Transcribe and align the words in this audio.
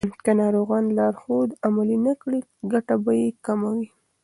که 0.23 0.31
ناروغان 0.39 0.85
لارښود 0.97 1.49
عملي 1.65 1.97
نه 2.05 2.13
کړي، 2.21 2.39
ګټه 2.71 2.95
به 3.03 3.11
یې 3.21 3.27
کمه 3.45 3.69
وي. 3.77 3.87